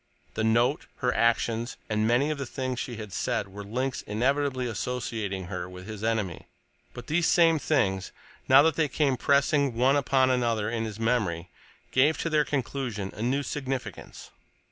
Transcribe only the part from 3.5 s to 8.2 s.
links inevitably associating her with his enemy, but these same things,